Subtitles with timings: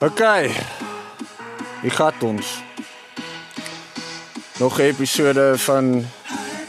[0.00, 0.20] OK.
[1.82, 2.62] Hier gaan ons.
[4.58, 6.06] Nog 'n episode van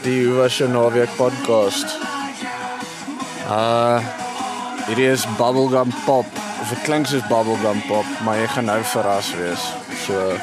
[0.02, 1.98] die Hoe was jou naweek podcast.
[3.48, 3.98] Uh
[4.86, 6.26] hierdie is bubblegum pop.
[6.60, 9.62] Of dit klink soos bubblegum pop, maar jy gaan nou verras wees.
[10.06, 10.34] So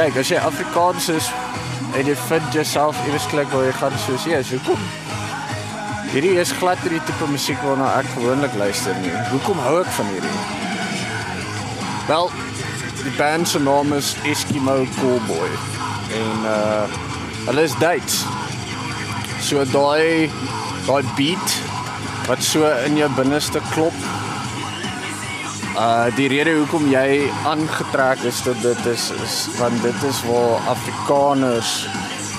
[0.00, 1.26] Kyk, as jy Afrikaans is
[1.92, 4.80] en jy vind jouself iewers klik waar jy gaan soos jy is, hoekom?
[6.14, 9.12] Hierdie is glad nie die tipe musiek waarna ek gewoonlik luister nie.
[9.28, 10.32] Hoekom hou ek van hierdie?
[12.08, 12.32] Wel,
[13.02, 15.52] die band se naam is Eskimo Callboy
[16.22, 16.96] en uh
[17.50, 18.22] hulle is Duits.
[19.44, 20.32] So daai
[20.88, 21.58] daai beat
[22.30, 24.00] wat so in jou binneste klop
[25.78, 30.64] Uh die rede hoekom jy aangetrek is tot dit is is want dit is waar
[30.72, 31.86] Afrikaners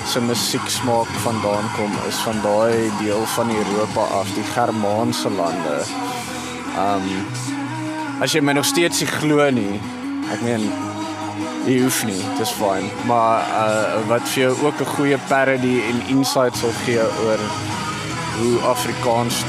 [0.04, 5.78] se musiek smaak vandaan kom is van daai deel van Europa af, die Germaanse lande.
[6.76, 7.08] Um
[8.20, 9.80] as jy my nog steeds nie glo nie,
[10.34, 10.68] ek meen
[11.64, 16.04] jy hoef nie, dis fyn, maar uh wat vir jou ook 'n goeie parody en
[16.18, 17.40] insight sal gee oor
[18.36, 19.40] hoe Afrikaans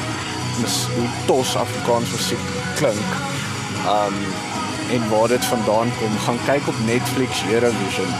[0.61, 3.32] mis, hoe tos Afrikaans musiek klink
[3.87, 4.15] um
[4.91, 8.11] en waar dit vandaan kom, gaan kyk op Netflix Eurovision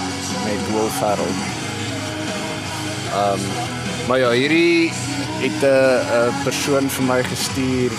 [0.43, 1.35] met Will Ferrell.
[3.15, 3.41] Um
[4.07, 4.91] maar ja, hierdie
[5.39, 7.91] het 'n 'n persoon vir my gestuur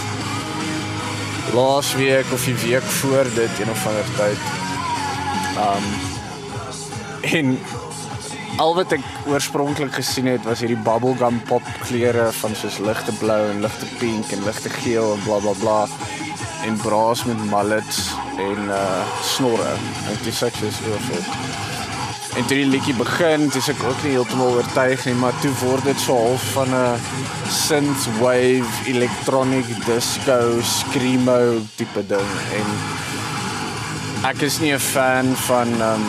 [1.55, 4.41] laas week of die week voor dit een of ander tyd.
[5.69, 5.87] Um
[7.39, 7.59] en
[8.57, 13.51] al wat ek oorspronklik gesien het was hierdie bubblegum pop kleure van soos ligte blou
[13.51, 15.85] en ligte pink en ligte geel en blablabla.
[15.85, 16.14] Bla, bla
[16.65, 19.77] en braas met mullets en uh snorre.
[20.13, 21.25] Ek dis ek is oorvol.
[22.35, 25.85] En toe die liedjie begin, dis ek ook nie heeltemal oortuig nie, maar toe word
[25.87, 26.99] dit so half van 'n
[27.49, 32.69] synth wave, electronic disco, screamo tipe ding en
[34.33, 36.05] ek is nie 'n fan van um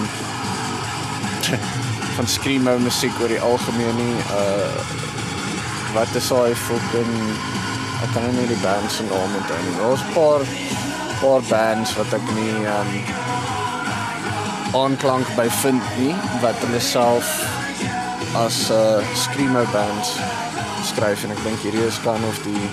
[2.16, 4.18] van screamo musiek oor die algemeen nie.
[4.32, 5.04] Uh
[5.96, 7.14] wat is daai fucking
[8.04, 9.76] ek kan nie die band se naam onthou nie.
[9.80, 10.42] Daar's 'n paar
[11.22, 12.92] paar bands wat ek nie um
[14.76, 17.28] aanklank by vind nie wat hulle self
[18.36, 20.10] as 'n uh, screamo bands
[20.86, 22.70] skryf en ek dink hierdie is kan of die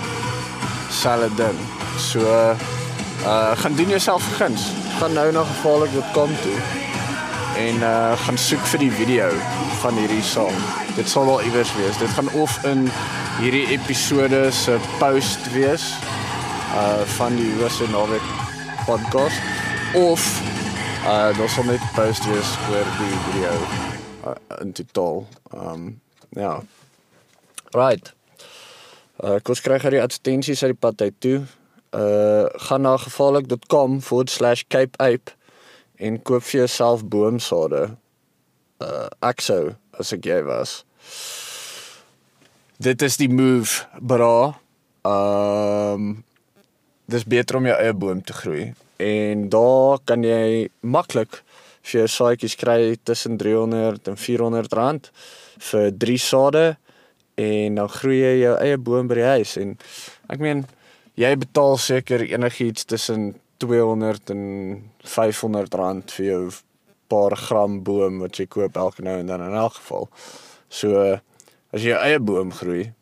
[0.91, 1.57] selfde ding.
[1.97, 2.19] So
[3.25, 4.61] uh gaan doen jouself guns.
[4.99, 6.59] Gaan nou na gevaarlik.com toe
[7.57, 9.29] en uh gaan soek vir die video
[9.81, 10.55] van hierdie song.
[10.95, 11.97] Dit sal wel iewers wees.
[11.97, 12.89] Dit gaan of in
[13.39, 15.81] hierdie episode se post wees
[16.77, 18.21] uh van die Hoëse Naweek
[18.85, 19.41] podcast
[19.97, 20.21] of
[21.07, 23.53] uh daar sal net post wees oor die video
[24.27, 25.27] uh, in totaal.
[25.49, 26.01] Um
[26.37, 26.61] ja.
[27.73, 28.13] Right.
[29.17, 31.39] Uh kos kry jy die advertensies uit die pad uit toe.
[31.89, 35.29] Uh gaan na gevaarlik.com/cape ape
[35.97, 37.97] en koop vir jouself boomsade.
[38.77, 40.85] Uh ek sou as ek jy was
[42.77, 44.53] dit is die move bra.
[45.03, 46.23] Ehm um,
[47.05, 48.71] dis beter om jou eie boom te groei
[49.03, 51.41] en daar kan jy maklik
[51.83, 55.09] vir jou saadjies kry tussen 300 en 400 rand
[55.67, 56.77] vir drie sade
[57.35, 59.75] en dan groei jy jou eie boom by die huis en
[60.31, 60.63] ek meen
[61.19, 63.33] jy betaal seker enigiets tussen
[63.63, 64.45] 200 en
[65.03, 66.41] 500 rand vir jou
[67.11, 70.07] paar gram boom wat jy koop elke nou en dan in elk geval.
[70.69, 71.19] So
[71.73, 72.93] as jy jou eie boom groei,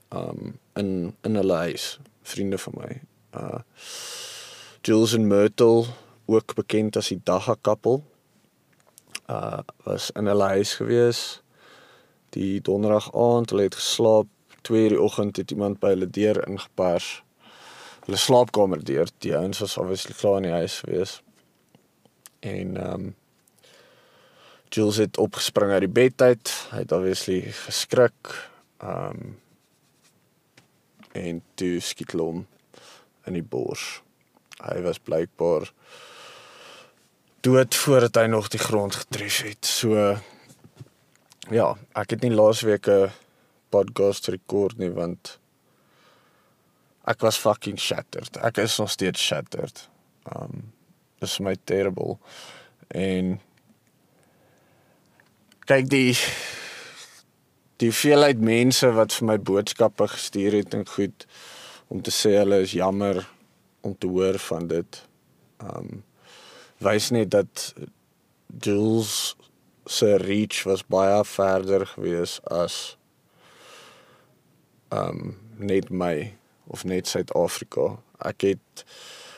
[0.10, 3.02] Um in in hulle huis, vriende van my.
[3.34, 3.60] Uh
[4.82, 5.86] Jules en Myrtle,
[6.26, 8.04] ook bekend as die Dagga kappel.
[9.30, 11.42] Uh was in hulle huis gewees
[12.36, 14.28] die donderdag aand, hulle het geslaap.
[14.66, 17.24] 2:00 die oggend het iemand by hulle deur ingepers.
[18.06, 19.10] Hulle slaapkamer deur.
[19.24, 21.22] Die ouens was obviously klaar in die huis gewees.
[22.40, 23.16] En ehm um,
[24.70, 26.52] Jules het opgespring uit die bed uit.
[26.72, 28.50] Hy het obviously geskrik.
[28.78, 29.40] Ehm um,
[31.16, 32.48] en toe skiet hom
[33.26, 34.02] in die bors.
[34.60, 35.72] Hy was blykbaar
[37.46, 39.66] dood voordat hy nog die grond getref het.
[39.66, 40.18] So
[41.54, 43.12] ja, ek het nie laasweek 'n
[43.70, 45.40] podcast rekord nie want
[47.06, 48.38] ek was fucking shattered.
[48.38, 49.90] Ek is nog steeds shattered.
[50.36, 50.74] Um
[51.20, 52.18] dis my terrible
[52.88, 53.40] en
[55.66, 56.18] kyk die
[57.78, 61.26] die veelheid mense wat vir my boodskappe gestuur het en goed
[61.88, 63.22] om te sê hulle is jammer
[63.82, 65.02] om te hoor van dit.
[65.60, 66.04] Um
[66.78, 67.74] wys net dat
[68.62, 69.36] Jules
[69.86, 72.98] se reach was baie verder gewees as
[74.90, 76.34] um net my
[76.68, 77.96] of net Suid-Afrika.
[78.26, 78.86] Ek het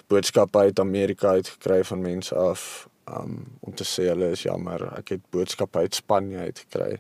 [0.08, 4.88] boodskappe uit Amerika uitgekry van mense af um, om te sê hulle is jammer.
[4.98, 7.00] Ek het boodskappe uit Spanje uitgekry.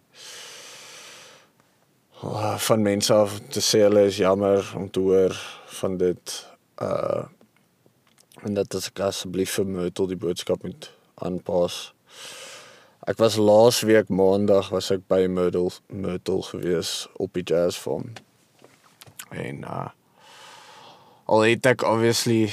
[2.24, 5.36] Uh, van mense af te sê hulle is jammer om te hoor
[5.80, 6.38] van dit
[6.82, 7.26] uh
[8.46, 10.92] en dat as ek asseblief vir Myrtle die boodskap moet
[11.26, 11.78] aanpas.
[13.08, 18.10] Ek was laas week maandag was ek by Myrtle Myrtle gewees op die jazz farm.
[19.32, 19.86] En uh
[21.32, 22.50] al het ek obviously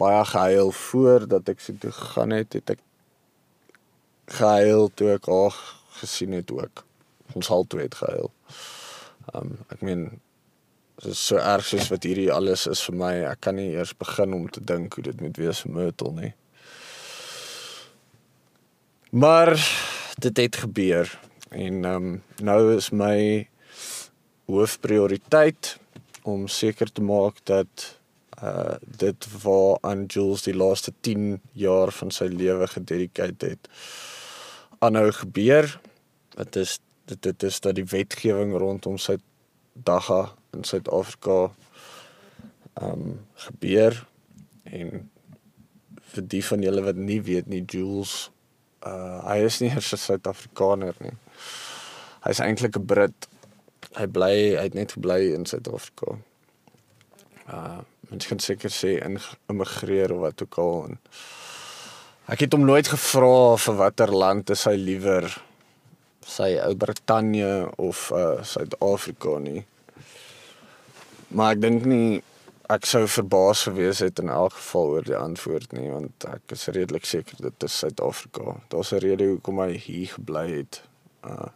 [0.00, 2.80] baie gehuil voordat ek so toe gegaan het, het ek
[4.40, 5.60] gehuil toe ek haar
[6.00, 6.86] gesien het ook.
[7.36, 8.32] Ons al twee het gehuil.
[9.36, 10.08] Um ek meen
[11.04, 13.14] dit is so erg soos wat hierdie alles is vir my.
[13.28, 16.32] Ek kan nie eers begin om te dink hoe dit moet wees vir Myrtle nie.
[19.12, 19.76] Maar
[20.18, 23.48] dit het gebeur en um nou is my
[24.48, 25.76] hoofprioriteit
[26.22, 28.00] om seker te maak dat
[28.42, 33.68] uh dit waar aan Jules die laaste 10 jaar van sy lewe gededicate het
[34.78, 35.80] aanhou gebeur.
[36.40, 39.20] Dit is dit dit is dat die wetgewing rondom sy
[39.72, 41.50] dagga in Suid-Afrika
[42.80, 44.06] um gebeur
[44.64, 45.10] en
[46.00, 48.31] vir die van julle wat nie weet nie Jules
[48.86, 51.16] uh hy is nie 'n Suid-Afrikaner nie.
[52.24, 53.28] Hy's eintlik 'n Brit.
[53.96, 56.18] Hy bly hy het net gebly in Suid-Afrika.
[57.48, 57.80] Uh
[58.12, 59.16] mens kan seker sê in
[59.48, 60.98] immigreer of wat ook al en
[62.32, 65.28] ek het hom nooit gevra vir watter land is hy liewer
[66.28, 69.64] sy ou Brittanje of uh Suid-Afrika nie
[71.32, 72.20] maar ek dink nie
[72.72, 76.68] ek sou verbaas gewees het in elk geval oor die antwoord nie want ek is
[76.68, 80.82] redelik seker dit is Suid-Afrika daar's 'n rede hoekom hy hier gebly het
[81.24, 81.50] uh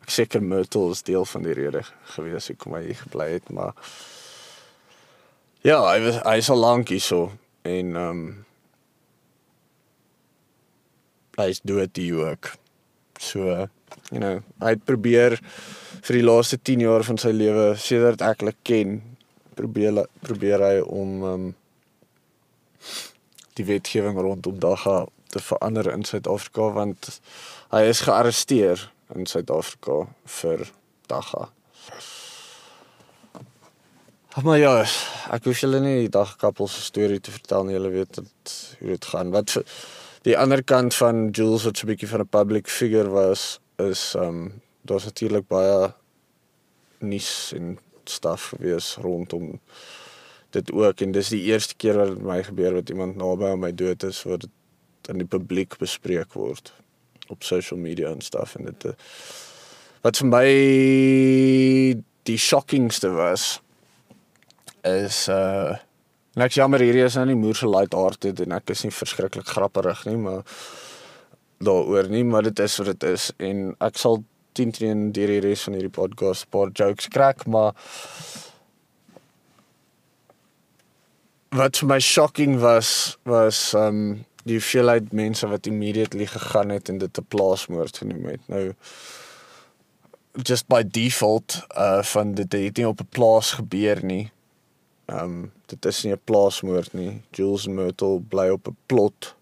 [0.00, 1.82] ek seker Myrtle is deel van die rede
[2.16, 3.74] gewees hoekom hy hier gebly het maar
[5.60, 7.32] Ja, hy was hy is al lank hier so
[7.68, 8.20] en ehm um,
[11.36, 12.52] hy is dood die ook.
[13.20, 13.44] So,
[14.10, 15.36] you know, hy het probeer
[16.00, 18.96] vir die laaste 10 jaar van sy lewe sedert ek hulle ken,
[19.60, 21.46] probeer probeer hy om um,
[23.58, 27.20] die wetgewing rondom Dagga te verander in Suid-Afrika want
[27.74, 30.02] hy is gearresteer in Suid-Afrika
[30.40, 30.68] vir
[31.10, 31.48] Dagga.
[34.46, 34.74] Maar ja,
[35.34, 37.74] ek hoef julle nie die dagkappel se storie te vertel nie.
[37.74, 39.32] Julle weet dit hoe dit gaan.
[39.34, 39.56] Wat
[40.26, 44.14] die ander kant van Jules wat so 'n bietjie van 'n public figure was, is
[44.14, 45.92] ehm um, daar's natuurlik baie
[46.98, 47.78] nuus en
[48.10, 49.58] staf gewees rondom
[50.50, 51.00] dit ook.
[51.00, 54.02] En dis die eerste keer wat dit my gebeur wat iemand naby aan my dood
[54.06, 56.72] is wat dit in die publiek bespreek word
[57.30, 58.56] op social media en staf.
[58.58, 58.88] En dit
[60.04, 60.48] wat vir my
[62.28, 63.60] die shockingste was
[64.86, 65.76] is uh
[66.30, 68.94] en ek jammer hierdie is nou nie moer se light hearted en ek is nie
[68.94, 70.44] verskriklik grapperig nie maar
[71.60, 73.30] daaroor nie maar dit is wat dit is.
[73.38, 74.22] En ek sal
[74.60, 77.74] 10 teen deur die res van hierdie podcast paar jokes krak maar
[81.50, 86.98] wat vir my shocking was was um die hoeveelheid mense wat immediately gegaan het en
[86.98, 88.40] dit 'n plaasmoord genoem het.
[88.48, 88.74] Nou
[90.32, 94.30] just by default uh van dit het nie op 'n plaas gebeur nie.
[95.06, 97.22] Um dit is nie 'n plaasmoord nie.
[97.30, 99.34] Jules en Myrtle bly op 'n plot.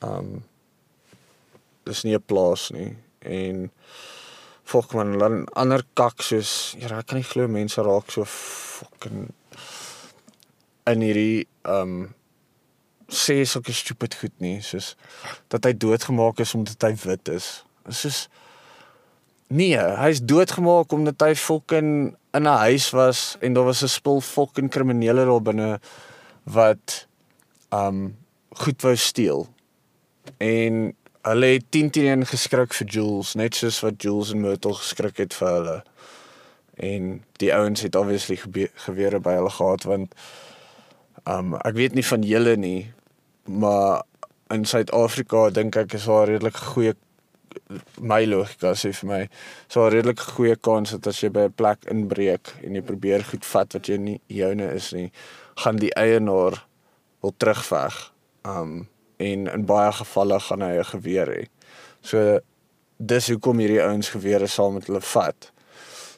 [0.00, 0.44] Um
[1.84, 3.70] dis nie 'n plaas nie en
[4.72, 9.28] fok man dan ander kak soos ja ek kan nie glo mense raak so fucking
[10.90, 12.14] in hierdie um
[13.12, 14.94] sê sulke stupid goed nie soos
[15.52, 17.50] dat hy doodgemaak is omdat hy wit is.
[17.88, 18.26] Soos
[19.52, 21.92] nee, hy's doodgemaak omdat hy fucking
[22.32, 25.80] in 'n huis was en daar was 'n spul fucking kriminele daar binne
[26.44, 27.06] wat
[27.70, 28.16] um
[28.64, 29.46] goed wou steel.
[30.38, 35.20] En hulle het 10 teen geskrik vir Jules, net soos wat Jules en Myrtle geskrik
[35.22, 35.76] het vir hulle.
[36.82, 37.12] En
[37.42, 38.38] die ouens het obviously
[38.86, 40.16] gewere by hulle gehad want
[41.28, 42.90] um ek weet nie van julle nie,
[43.46, 44.02] maar
[44.50, 46.96] in Suid-Afrika dink ek is daar redelik goeie
[48.00, 49.20] my logika sê vir my
[49.68, 53.24] so 'n redelik goeie kans dat as jy by 'n plek inbreek en jy probeer
[53.24, 55.12] goed vat wat jy nie joune is nie,
[55.56, 56.66] gaan die eienaar
[57.22, 58.12] wil terugveg.
[58.44, 58.88] Um
[59.22, 61.44] en in baie gevalle gaan hy 'n geweer hê.
[62.02, 62.40] So
[62.98, 65.52] dis hoekom hierdie ouens gewere saam met hulle vat.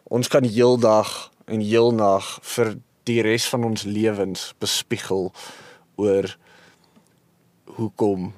[0.05, 2.77] Ons kan heeldag en heelnag vir
[3.09, 5.33] die res van ons lewens bespiegel
[6.01, 6.29] oor
[7.77, 8.33] hoekom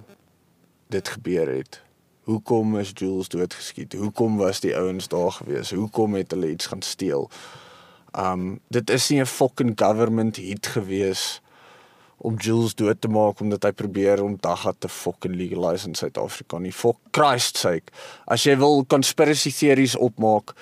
[0.90, 1.80] dit gebeur het.
[2.26, 3.94] Hoekom is Jules doodgeskiet?
[3.94, 5.70] Hoekom was die ouens daar gewees?
[5.70, 7.30] Hoekom het hulle iets gaan steel?
[8.18, 11.40] Um dit is nie 'n fucking government hit gewees
[12.24, 16.58] om Jules dood te maak omdat hy probeer om dagga te fucking legalize in Suid-Afrika
[16.58, 16.72] nie.
[16.72, 17.92] For Christ sake.
[18.26, 20.54] As jy wil conspiracy theories opmaak,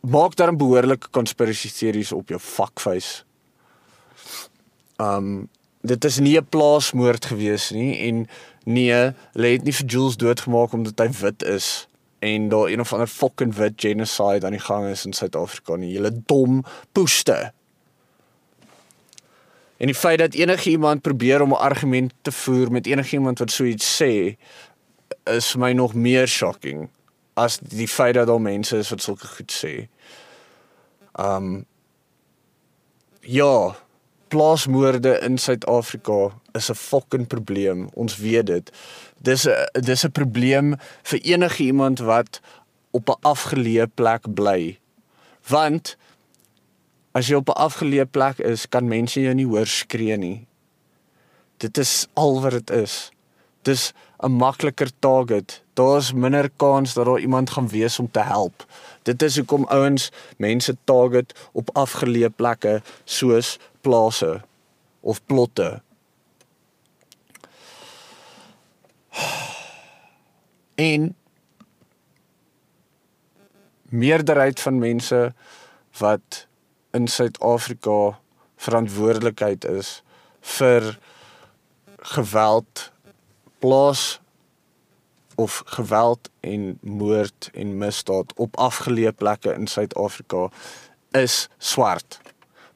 [0.00, 3.24] maak dan behoorlike conspiracy theories op jou fuckface.
[5.00, 5.48] Um
[5.80, 8.28] dit is nie 'n plaasmoord gewees nie en
[8.64, 8.92] nee,
[9.32, 11.88] hulle het nie vir Jules doodgemaak omdat hy wit is
[12.20, 15.92] en daar een of ander fucking wit genocide aan die gang is in Suid-Afrika nie.
[15.92, 17.52] Julle dom poeste.
[19.80, 23.64] En die feit dat enigiemand probeer om 'n argument te voer met enigiemand wat so
[23.64, 24.36] iets sê
[25.24, 26.88] is my nog meer shocking
[27.34, 29.88] as die feit dat daar mense is wat sulke goed sê.
[31.20, 31.64] Um
[33.20, 33.76] ja,
[34.28, 37.88] plaasmoorde in Suid-Afrika is 'n fucking probleem.
[37.94, 38.72] Ons weet dit.
[39.18, 42.40] Dis 'n dis 'n probleem vir enige iemand wat
[42.90, 44.78] op 'n afgeleë plek bly.
[45.48, 45.96] Want
[47.12, 50.46] as jy op 'n afgeleë plek is, kan mense jou nie hoor skree nie.
[51.58, 53.10] Dit is al wat dit is.
[53.62, 55.62] Dis 'n makliker target.
[55.74, 58.66] Daar's minder kans dat daar iemand gaan wees om te help.
[59.02, 64.40] Dit is hoekom ouens mense target op afgeleë plekke soos plase
[65.00, 65.82] of plotte.
[70.74, 71.16] En
[73.82, 75.34] meerderheid van mense
[75.98, 76.46] wat
[76.96, 78.18] in Suid-Afrika
[78.56, 80.02] verantwoordelikheid is
[80.40, 80.98] vir
[82.16, 82.90] geweld
[83.58, 84.20] plaas
[85.40, 90.48] of geweld en moord en misdaad op afgeleë plekke in Suid-Afrika
[91.16, 92.20] is swart.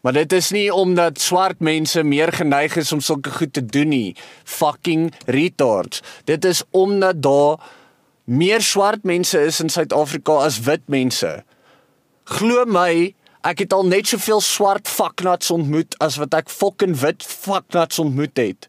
[0.04, 3.88] Maar dit is nie omdat swart mense meer geneig is om sulke goed te doen
[3.88, 4.16] nie.
[4.44, 6.02] Fucking retards.
[6.25, 7.61] Dit is omdat daar
[8.25, 11.44] meer swart mense is in Suid-Afrika as wit mense.
[12.25, 17.22] Glo my, ek het al net soveel swart fucknuts ontmoet as wat ek fucking wit
[17.22, 18.68] fucknuts ontmoet het.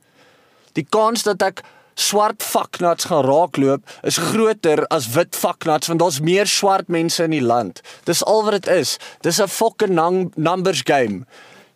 [0.75, 1.63] Die kans dat ek
[1.95, 7.31] swart fucknuts gaan raakloop is groter as wit fucknuts want daar's meer swart mense in
[7.31, 7.79] die land.
[8.03, 8.97] Dis al wat dit is.
[9.23, 9.95] Dis 'n fucking
[10.35, 11.25] numbers game.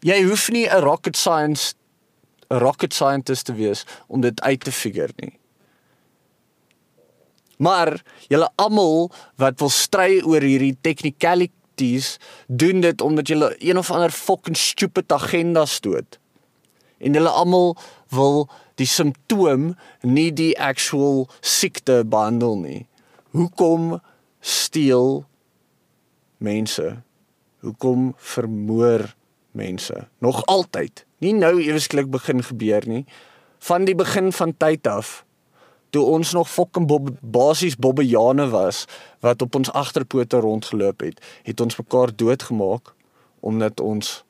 [0.02, 1.74] Jy hoef nie 'n rocket science
[2.52, 5.40] 'n rocket scientist te wees om dit uit te figure nie.
[7.58, 10.78] Maar julle almal wat wil stry oor hierdie
[11.80, 12.18] technicalities
[12.48, 16.20] doen dit omdat julle een of ander fucking stupid agenda stoot.
[16.98, 17.78] En julle almal
[18.10, 22.88] wil die simptoom nie die actual siekte behandel nie.
[23.32, 24.02] Hoekom
[24.40, 25.26] steel
[26.38, 27.02] mense?
[27.60, 29.16] Hoekom vermoor
[29.52, 30.08] mense?
[30.20, 31.06] Nog altyd.
[31.20, 33.06] Nie nou eweslik begin gebeur nie.
[33.60, 35.26] Van die begin van tyd af
[35.90, 38.86] toe ons nog fucking bob, basies bobbejane was
[39.20, 42.94] wat op ons agterpote rondgeloop het, het ons mekaar doodgemaak
[43.40, 44.24] omdat ons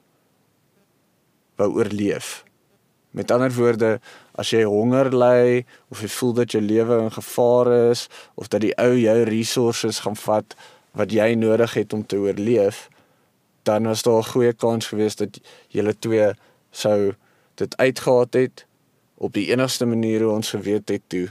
[1.59, 2.43] wou oorleef.
[3.11, 3.97] Met ander woorde,
[4.37, 8.61] as jy honger ly of jy voel dat jou lewe in gevaar is of dat
[8.63, 10.55] die ou jou resources gaan vat
[10.97, 12.87] wat jy nodig het om te oorleef,
[13.65, 16.33] dan was daar 'n goeie kans geweest dat julle twee
[16.71, 17.13] sou
[17.55, 18.65] dit uitgehaat het
[19.17, 21.27] op die enigste manier hoe ons geweet het toe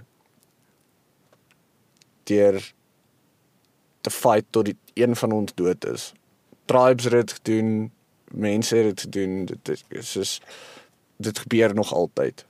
[2.29, 2.61] deur
[4.07, 6.13] te fight tot die een van ons dood is.
[6.71, 7.71] Tribes het dit gedoen,
[8.31, 10.39] mense het dit gedoen, dit is soos
[11.17, 12.45] dit gebeur nog altyd.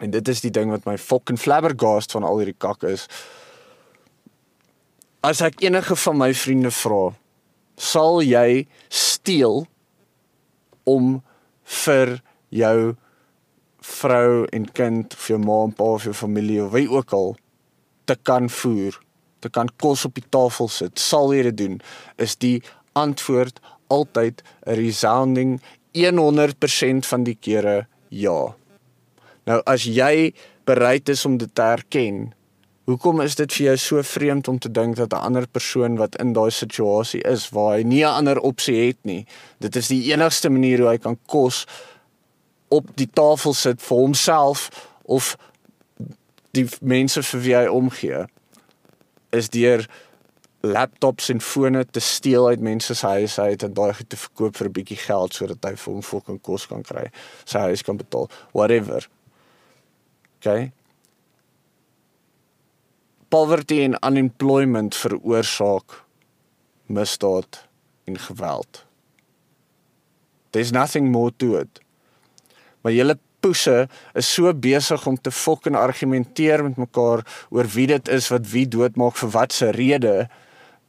[0.00, 3.06] En dit is die ding wat my fucking flabbergast van al hierdie kak is.
[5.20, 7.10] As ek enige van my vriende vra,
[7.76, 9.66] sal jy steel
[10.88, 11.20] om
[11.84, 12.18] vir
[12.48, 12.94] jou
[13.80, 17.34] vrou en kind of jou ma en pa of jou familie of wie ook al
[18.04, 18.98] te kan voer,
[19.40, 21.80] te kan kos op die tafel sit, sal jy dit doen?
[22.16, 25.60] Is die antwoord altyd 'n resounding
[25.92, 28.54] 100% van die kere ja.
[29.44, 30.32] Nou as jy
[30.64, 32.32] bereid is om dit te erken,
[32.84, 36.16] hoekom is dit vir jou so vreemd om te dink dat 'n ander persoon wat
[36.16, 39.26] in daai situasie is waar hy nie 'n ander opsie het nie,
[39.58, 41.66] dit is die enigste manier hoe hy kan kos
[42.68, 44.70] op die tafel sit vir homself
[45.02, 45.36] of
[46.56, 48.24] die mense vir wie hy omgee
[49.36, 49.86] is deur
[50.60, 54.68] laptops en fone te steel uit mense se huise uit en daai te verkoop vir
[54.68, 57.10] 'n bietjie geld sodat hy vir hom fucking kos kan kry.
[57.44, 59.08] Sy huis kan betaal, whatever.
[60.36, 60.72] Okay?
[63.28, 66.04] Poverty en unemployment veroorsaak
[66.86, 67.68] misdaad
[68.04, 68.84] en geweld.
[70.50, 71.80] There's nothing more to it.
[72.82, 78.08] Maar julle poese is so besig om te fucking argumenteer met mekaar oor wie dit
[78.08, 80.14] is wat wie doodmaak vir watter rede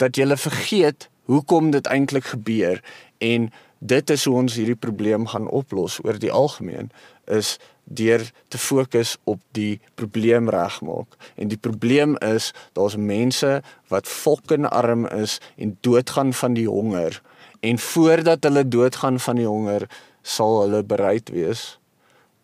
[0.02, 2.82] dat jy vergeet hoekom dit eintlik gebeur.
[3.18, 6.92] En dit is hoe ons hierdie probleem gaan oplos oor die algemeen
[7.26, 11.18] is deur te fokus op die probleem regmaak.
[11.36, 17.22] En die probleem is daar's mense wat fucking arm is en doodgaan van die honger.
[17.60, 19.88] En voordat hulle doodgaan van die honger
[20.22, 21.81] sal hulle bereid wees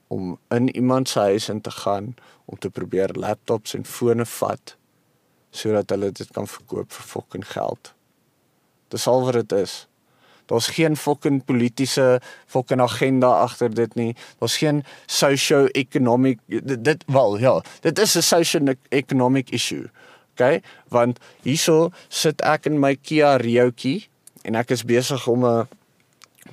[0.07, 2.15] om in iemand se huis in te gaan
[2.45, 4.75] om te probeer laptops en fone vat
[5.49, 7.93] sodat hulle dit kan verkoop vir fucking geld.
[8.93, 9.87] Dis al wat dit is.
[10.47, 14.15] Daar's geen fucking politieke fucking agenda agter dit nie.
[14.39, 19.89] Daar's geen socio-economic dit, dit wel ja, dit is 'n socio-economic issue.
[20.31, 20.61] OK?
[20.87, 24.07] Want hierso sit ek in my Kia Riootjie
[24.43, 25.67] en ek is besig om 'n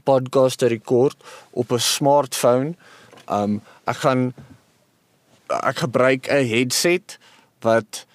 [0.03, 1.17] podcast te rekord
[1.51, 2.75] op 'n smartphone
[3.29, 4.33] Um ek gaan
[5.49, 7.19] ek gebruik 'n headset
[7.63, 8.07] wat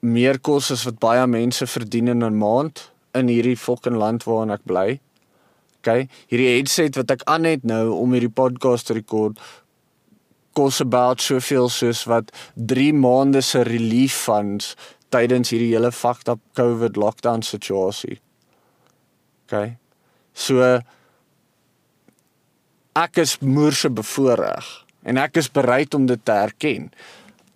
[0.00, 4.50] meer kos as wat baie mense verdien in 'n maand in hierdie fucking land waarin
[4.50, 5.00] ek bly.
[5.78, 9.38] OK, hierdie headset wat ek aan het nou om hierdie podcast te rekord
[10.58, 14.74] kos about soveel soos wat 3 maande se relief funds
[15.14, 18.18] tydens hierdie hele fucked up COVID lockdown situasie.
[19.46, 19.76] OK.
[20.34, 20.80] So
[22.98, 24.68] ek is moerse bevoordeel
[25.08, 26.88] en ek is bereid om dit te erken.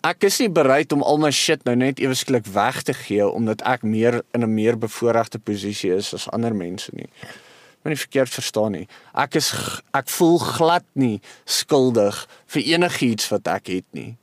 [0.07, 3.63] Ek is nie bereid om al my shit nou net ewesklik weg te gee omdat
[3.67, 7.09] ek meer in 'n meer bevoordeelde posisie is as ander mense nie.
[7.83, 8.89] Moenie verkeerd verstaan nie.
[9.15, 9.53] Ek is
[9.95, 14.17] ek voel glad nie skuldig vir enigiets wat ek het nie.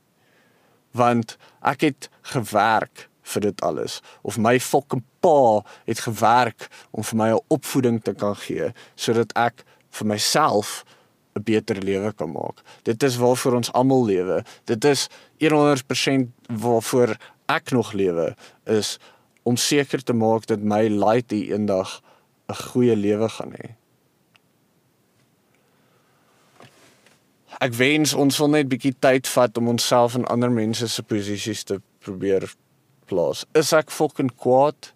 [0.92, 7.16] Want ek het gewerk vir dit alles of my fucking pa het gewerk om vir
[7.16, 10.84] my 'n opvoeding te kan gee sodat ek vir myself
[11.34, 12.62] 'n beter lewe kan maak.
[12.82, 14.44] Dit is waarvoor ons almal lewe.
[14.64, 17.16] Dit is 100% waarvoor
[17.46, 18.98] ek nog lewe is
[19.42, 22.00] om seker te maak dat my light eendag
[22.48, 23.68] 'n goeie lewe gaan hê.
[27.60, 31.62] Ek wens ons wil net bietjie tyd vat om onsself in ander mense se posisies
[31.62, 32.54] te probeer
[33.06, 33.44] plaas.
[33.52, 34.92] Is ek fucking kwaad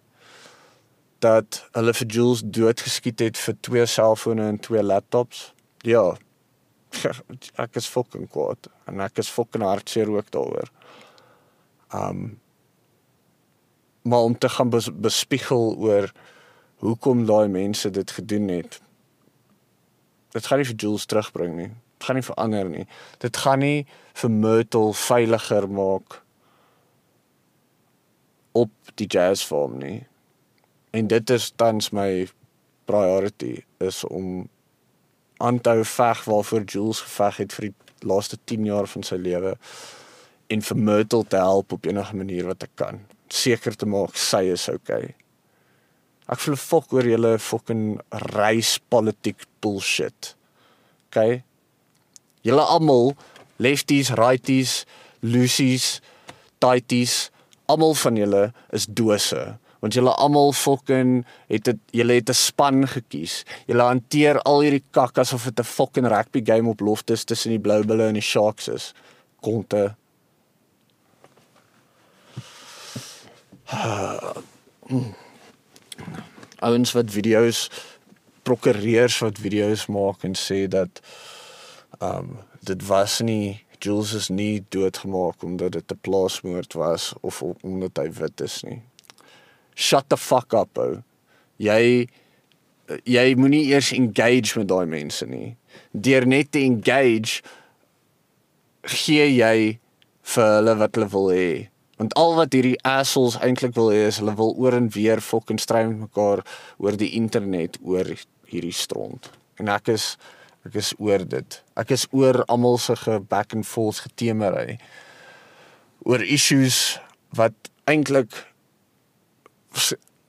[1.19, 5.53] dat hulle vir Jules doodgeskiet het vir twee selfone en twee laptops?
[5.85, 6.15] Ja,
[7.65, 10.71] ek is fucking kwaad en ek is fucking hartseer ook daaroor.
[11.93, 12.39] Um
[14.05, 16.11] maar om te gaan bes, bespiegel oor
[16.85, 18.77] hoekom daai mense dit gedoen het.
[20.35, 21.71] Dit gaan nie vir Jules terugbring nie.
[21.97, 22.85] Dit gaan nie verander nie.
[23.23, 26.19] Dit gaan nie vir Myrtle veiliger maak
[28.53, 30.05] op die jazz farm nie.
[30.93, 32.27] En dit is tans my
[32.85, 34.45] priority is om
[35.37, 39.17] aan te hou veg waarvoor Jules geveg het vir die laaste 10 jaar van sy
[39.19, 39.55] lewe
[40.53, 43.01] en vir Myrtle te help op enige manier wat ek kan.
[43.33, 45.15] Seker te maak sy is okay.
[46.29, 47.99] Ek voel fok oor julle fucking
[48.33, 50.33] reispolitiek bullshit.
[51.09, 51.43] Okay?
[52.45, 53.13] Julle almal,
[53.57, 54.83] lefties, righties,
[55.25, 55.99] loosies,
[56.61, 57.29] tighties,
[57.69, 61.19] almal van julle is dose want julle almal fucking
[61.51, 63.45] het dit julle het 'n span gekies.
[63.67, 67.51] Julle hanteer al hierdie kak asof dit 'n fucking rugby game op lof is tussen
[67.51, 68.93] die Blou Bulle en die Sharks is.
[69.41, 69.95] Konte.
[76.59, 77.69] ouens wat video's
[78.43, 81.01] prokureurs wat video's maak en sê dat
[82.01, 87.97] um dit was nie Jules is nie doodgemaak omdat dit 'n plaasmoord was of omdat
[87.97, 88.81] hy wit is nie.
[89.75, 91.01] Shut the fuck up ou.
[91.61, 92.07] Jy
[93.09, 95.55] jy moenie eers engage met daai mense nie.
[95.91, 97.41] Deur net te engage
[98.85, 99.79] gee jy
[100.35, 101.49] vir hulle wat hulle wil hê.
[101.99, 105.61] Want al wat hierdie assholes eintlik wil hê is hulle wil oor en weer fucking
[105.61, 106.43] stry met mekaar
[106.77, 108.09] oor die internet oor
[108.51, 109.31] hierdie stront.
[109.59, 110.15] En ek is
[110.65, 111.59] ek is oor dit.
[111.77, 114.79] Ek is oor almal se ge back and forth getemery
[116.05, 116.99] oor issues
[117.37, 117.55] wat
[117.89, 118.33] eintlik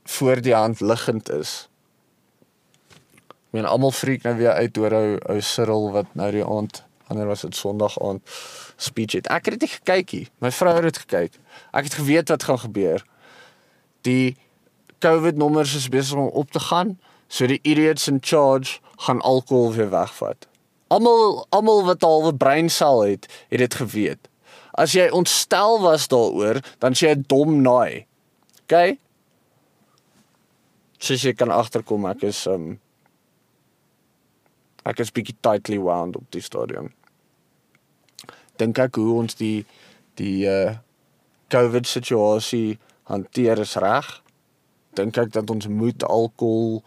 [0.05, 1.69] voor die hand liggend is.
[3.29, 6.83] Ek meen almal freak nou weer uit oor ou ou Cyril wat nou die aand,
[7.07, 8.23] wanneer was dit Sondag aand
[8.77, 9.29] speech het.
[9.33, 10.29] Ek het dit gekyk hier.
[10.45, 11.39] My vrou het dit gekyk.
[11.73, 13.05] Ek het geweet wat gaan gebeur.
[14.05, 14.37] Die
[15.05, 19.73] COVID nommers is besig om op te gaan, so die idiots in charge gaan alkohol
[19.73, 20.49] weer wegvat.
[20.89, 24.29] Almal almal wat al 'n breinsel het, het dit geweet.
[24.73, 28.07] As jy ontstel was daaroor, dan sê jy dom naai.
[28.63, 28.99] OK?
[31.07, 32.75] Sies jy kan agterkom ek is um
[34.87, 36.91] ek is bietjie tightly wound op die stadium
[38.61, 39.65] dink ek hoe ons die
[40.19, 40.77] die uh
[41.47, 42.75] COVID situasie
[43.07, 44.07] hanteer is reg.
[44.99, 46.81] Dink ek dat ons moet alkohol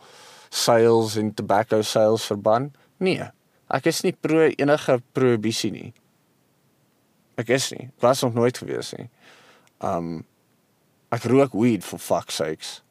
[0.51, 2.67] sales en tobacco sales verban?
[2.99, 3.29] Nee.
[3.71, 5.93] Ek is nie pro enige prohibisie nie.
[7.39, 7.87] Ek is nie.
[7.87, 9.07] Ek was nog nooit gewees nie.
[9.79, 10.25] Um
[11.15, 12.81] ek rook weed for fuck sakes.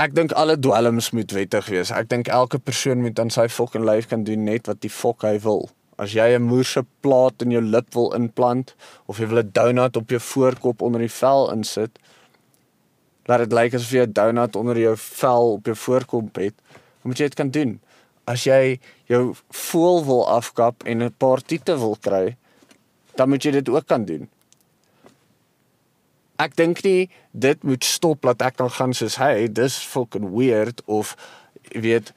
[0.00, 1.90] Ek dink alle dwelms moet wettig wees.
[1.92, 5.26] Ek dink elke persoon moet aan sy fucking lyf kan doen net wat die fuck
[5.26, 5.68] hy wil.
[6.00, 8.74] As jy 'n moerse plaat in jou lip wil inplant
[9.06, 11.98] of jy wil 'n donut op jou voorkop onder die vel insit,
[13.28, 16.54] laat dit lyk asof jy 'n donut onder jou vel op jou voorkop het,
[17.02, 17.80] moet jy dit kan doen.
[18.26, 22.36] As jy jou voel wil afkap en 'n paar tiete wil kry,
[23.16, 24.28] dan moet jy dit ook kan doen.
[26.40, 30.82] Ek dink nie dit moet stop dat ek kan gaan soos hy, dis fucking weird
[30.86, 31.16] of
[31.72, 32.12] weet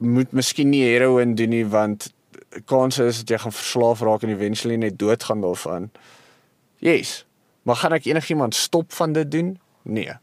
[0.00, 2.08] moet miskien nie heroin doen nie want
[2.64, 5.90] kanse is dat jy gaan verslaaf raak en eventually net doodgaan daarvan.
[6.78, 7.24] Yes.
[7.62, 9.54] Maar gaan ek enigiemand stop van dit doen?
[9.82, 10.16] Nee.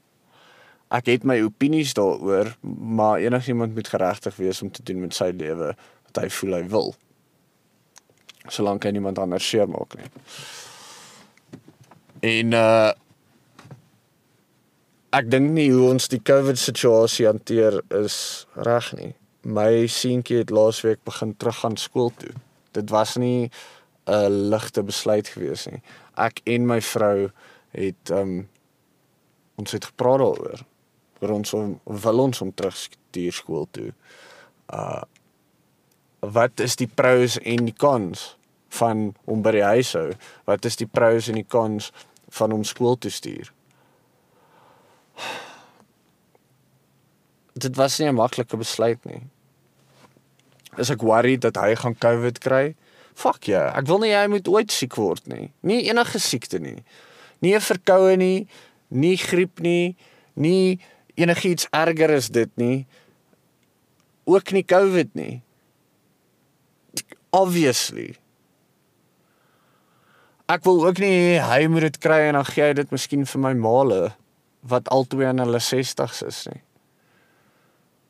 [0.92, 5.30] Ek het my opinies daaroor, maar enigiemand moet geregtig wees om te doen met sy
[5.36, 5.76] lewe
[6.08, 6.96] wat hy voel hy wil.
[8.48, 10.10] Solank hy niemand anders seer maak nie.
[12.20, 12.96] En uh
[15.18, 19.14] ek dink nie hoe ons die COVID situasie hanteer is reg nie
[19.48, 22.34] my seentjie het laasweek begin terug gaan skool toe.
[22.72, 23.50] Dit was nie
[24.06, 25.82] 'n ligte besluit gewees nie.
[26.18, 27.32] Ek en my vrou
[27.72, 28.50] het um
[29.56, 30.66] ons het gepraat daaroor.
[31.22, 33.94] oor ons om, wil ons om terug stuur skool toe.
[34.74, 35.02] Uh
[36.20, 38.38] wat is die pros en die cons
[38.70, 40.12] van om by die huis hou?
[40.46, 41.92] Wat is die pros en die cons
[42.30, 43.57] van om skool toe stuur?
[47.58, 49.24] Dit was nie 'n maklike besluit nie
[50.78, 52.76] is ek worried dat hy gaan COVID kry.
[53.18, 53.78] Fuck ja, yeah.
[53.78, 55.50] ek wil nie hy moet ooit siek word nie.
[55.66, 56.84] Nie enige siekte nie.
[57.42, 58.48] Nie 'n verkoue nie,
[58.90, 59.98] nie griep nie,
[60.36, 60.80] nie
[61.18, 62.86] enigiets erger as dit nie.
[64.26, 65.42] Ook nie COVID nie.
[67.32, 68.18] Obviously.
[70.48, 73.42] Ek wil ook nie hy moet dit kry en dan gee hy dit miskien vir
[73.42, 74.14] my maale
[74.62, 76.62] wat albei in hulle 60's is nie.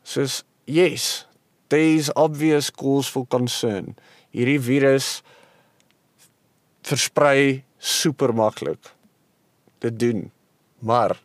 [0.03, 1.25] Soos yes,
[1.69, 3.95] there is obvious cause for concern.
[4.31, 5.21] Hierdie virus
[6.88, 8.93] versprei super maklik.
[9.83, 10.31] Dit doen.
[10.79, 11.17] Maar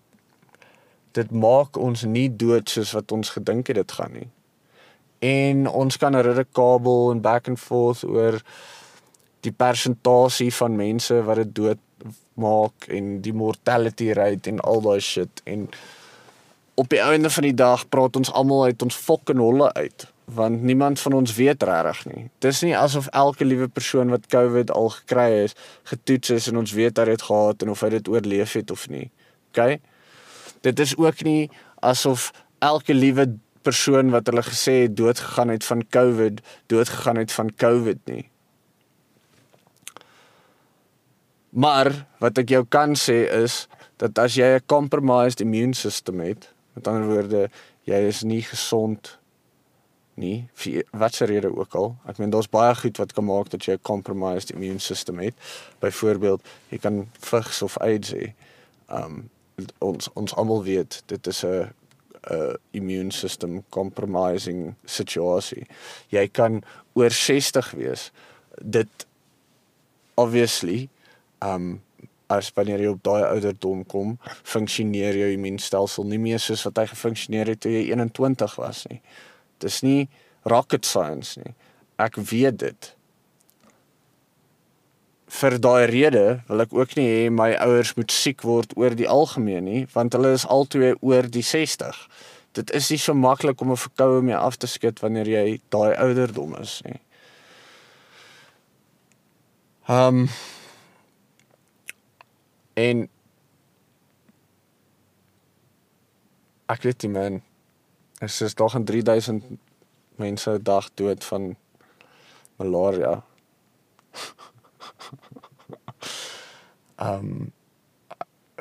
[1.13, 4.29] dit maak ons nie dood soos wat ons gedink het dit gaan nie.
[5.23, 8.43] En ons kan 'n redekabel en back and forth oor
[9.41, 11.79] die persentasie van mense wat dit dood
[12.35, 15.69] maak en die mortality rate en al daai shit en
[16.75, 20.63] op die einde van die dag praat ons almal uit ons fucking holle uit want
[20.63, 22.31] niemand van ons weet regtig nie.
[22.39, 25.57] Dis nie asof elke liewe persoon wat COVID al gekry het,
[25.91, 28.87] getoets is en ons weet hy het gehad en of hy dit oorleef het of
[28.89, 29.11] nie.
[29.53, 29.79] OK?
[30.65, 31.51] Dit is ook nie
[31.83, 32.31] asof
[32.63, 33.29] elke liewe
[33.67, 36.41] persoon wat hulle gesê het dood gegaan het van COVID,
[36.71, 38.25] dood gegaan het van COVID nie.
[41.53, 43.67] Maar wat ek jou kan sê is
[44.01, 47.51] dat as jy 'n compromised immune system het, met ander woorde,
[47.85, 49.19] jy is nie gesond
[50.15, 51.97] nie vir watse rede ook al.
[52.09, 55.35] Ek meen daar's baie goed wat kan maak dat jy 'n compromised immune system het.
[55.81, 58.33] Byvoorbeeld, jy kan vigs of AIDS hê.
[58.89, 59.31] Um
[59.79, 61.69] ons ons almal weet dit is 'n
[62.31, 65.67] 'n immune system compromising situasie.
[66.09, 66.63] Jy kan
[66.93, 68.11] oor 60 wees.
[68.63, 69.07] Dit
[70.15, 70.89] obviously
[71.43, 71.81] um
[72.33, 74.17] as wanneer jy op daai ouderdom kom,
[74.49, 79.01] funksioneer jou immuunstelsel nie meer soos wat hy gefunksioneer het toe jy 21 was nie.
[79.61, 80.09] Dis nie
[80.49, 81.55] rocket science nie.
[82.01, 82.91] Ek weet dit.
[85.33, 89.09] Vir daai rede wil ek ook nie hê my ouers moet siek word oor die
[89.09, 91.97] algemeen nie, want hulle is altoe oor die 60.
[92.57, 95.97] Dit is nie so maklik om 'n verkoue mee af te skud wanneer jy daai
[95.97, 97.01] ouderdom is nie.
[99.89, 100.29] Ehm um,
[102.75, 103.09] en
[106.67, 107.43] ek weet nie man
[108.23, 109.59] is tog 'n 3000
[110.17, 111.57] mense 'n dag dood van
[112.57, 113.23] malaria.
[116.97, 117.53] Ehm um,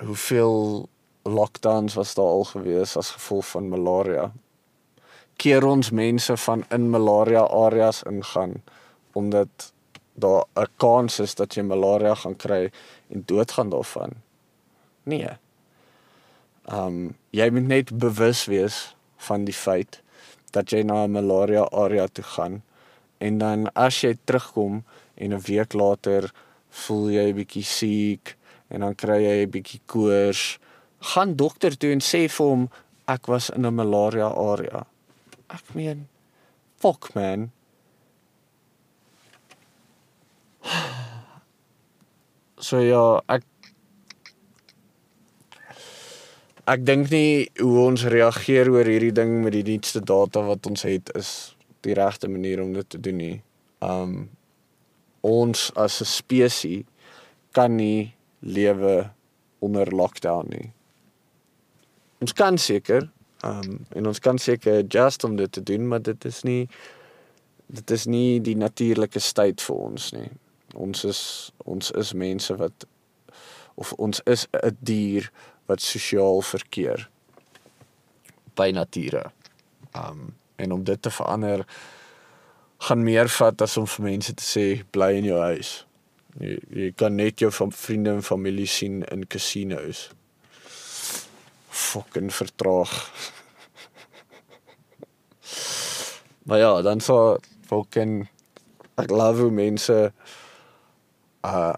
[0.06, 0.90] hoeveel
[1.24, 4.32] lockdowns was daar al gewees as gevolg van malaria?
[5.36, 8.64] Keer ons mense van in malaria areas ingaan
[9.12, 9.74] omdat
[10.14, 12.72] daar 'n kans is dat jy malaria gaan kry
[13.12, 14.12] en doodgaan daarvan.
[15.04, 15.38] Nee.
[16.66, 18.96] Ehm um, jy moet net bewus wees
[19.28, 20.02] van die feit
[20.52, 22.62] dat jy na 'n malaria area toe gaan
[23.18, 24.84] en dan as jy terugkom
[25.16, 26.32] en 'n week later
[26.70, 30.60] voel jy 'n bietjie siek en dan kry jy 'n bietjie koors
[31.00, 32.70] gaan dokter toe en sê vir hom
[33.08, 34.86] ek was in 'n malaria area
[35.50, 36.08] ek meen
[36.78, 37.52] fuck man
[42.62, 43.46] so ja ek
[46.70, 50.86] ek dink nie hoe ons reageer oor hierdie ding met die nuutste data wat ons
[50.88, 51.32] het is
[51.86, 53.38] die regte manier om dit te doen nie.
[53.82, 54.30] Um
[55.22, 56.86] ons as 'n spesies
[57.54, 59.12] kan nie lewe
[59.60, 60.72] onder lockdown nie.
[62.22, 63.10] Ons kan seker
[63.44, 66.68] um en ons kan seker just om dit te doen, maar dit is nie
[67.68, 70.30] dit is nie die natuurlike staat vir ons nie.
[70.74, 72.86] Ons is ons is mense wat
[73.76, 75.32] of ons is 'n dier
[75.66, 77.10] wat sosiaal verkeer
[78.56, 79.32] by nature.
[79.96, 81.66] Um en om dit te verander
[82.78, 85.86] gaan meer vat as om vir mense te sê bly in jou huis.
[86.40, 90.10] Jy, jy kan net jou van vriende en familie sien in casinos.
[91.70, 92.94] Fucking vertraag.
[96.46, 97.38] maar ja, dan so
[97.70, 98.30] fucking
[99.02, 100.14] ek love hoe mense
[101.44, 101.74] uh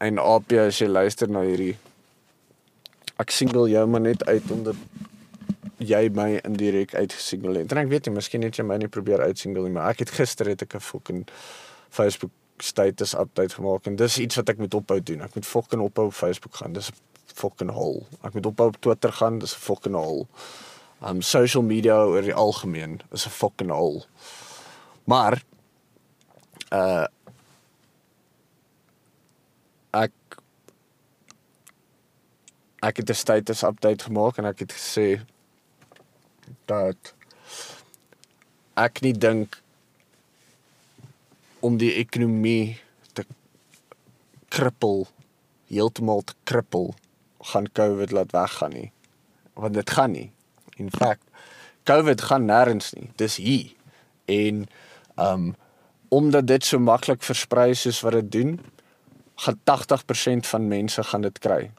[0.00, 0.16] en
[0.48, 1.76] jy as jy luister na hierdie
[3.20, 4.76] ek single jou maar net uit omdat
[5.80, 7.72] jy my indirek uitgesingle het.
[7.72, 10.12] En ek weet jy, miskien het jy my nie probeer uitsingle nie, maar ek het
[10.18, 11.24] gister het ek 'n fucking
[11.90, 15.22] Facebook status update gemaak en dis iets wat ek moet ophou doen.
[15.22, 16.72] Ek moet fucking ophou op Facebook gaan.
[16.72, 16.94] Dis 'n
[17.34, 18.06] fucking hol.
[18.22, 19.38] Ek moet ophou op Twitter gaan.
[19.38, 20.26] Dis 'n fucking hol.
[21.02, 24.04] Um social media oor die algemeen is 'n fucking hol.
[25.04, 25.42] Maar
[26.72, 27.06] uh
[29.90, 30.12] ek
[32.80, 35.20] ek het 'n status update gemaak en ek het gesê
[36.64, 37.14] dat
[38.74, 39.62] ek nie dink
[41.60, 42.80] om die ekonomie
[43.12, 43.24] te
[44.48, 45.06] krippel
[45.70, 46.94] heeltemal te krippel
[47.52, 48.92] gaan COVID laat weggaan nie.
[49.54, 50.32] Want dit gaan nie.
[50.76, 51.22] In feite
[51.84, 53.10] COVID gaan nêrens nie.
[53.16, 53.72] Dis hier.
[54.24, 54.66] En
[55.16, 55.54] um
[56.10, 58.56] omdat dit so maklik versprei soos wat dit doen
[59.40, 61.70] gaan 80% van mense gaan dit kry